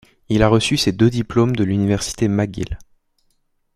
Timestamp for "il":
0.29-0.41